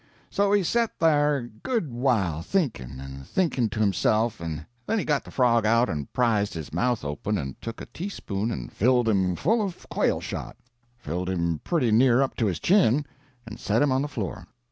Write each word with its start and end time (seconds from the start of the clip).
"So 0.31 0.51
he 0.51 0.63
set 0.63 0.97
there 0.97 1.37
a 1.37 1.47
good 1.47 1.91
while 1.91 2.41
thinking 2.41 2.99
and 2.99 3.23
thinking 3.23 3.69
to 3.69 3.79
himself 3.81 4.39
and 4.41 4.65
then 4.87 4.97
he 4.97 5.05
got 5.05 5.23
the 5.23 5.29
frog 5.29 5.63
out 5.63 5.89
and 5.89 6.11
prized 6.11 6.55
his 6.55 6.73
mouth 6.73 7.05
open 7.05 7.37
and 7.37 7.61
took 7.61 7.81
a 7.81 7.85
teaspoon 7.85 8.49
and 8.49 8.71
filled 8.71 9.07
him 9.07 9.35
full 9.35 9.61
of 9.61 9.87
quail 9.91 10.19
shot 10.19 10.57
filled 10.97 11.29
him 11.29 11.59
pretty 11.63 11.91
near 11.91 12.19
up 12.23 12.35
to 12.37 12.47
his 12.47 12.57
chin 12.59 13.05
and 13.45 13.59
set 13.59 13.83
him 13.83 13.91
on 13.91 14.01
the 14.01 14.07
floor. 14.07 14.47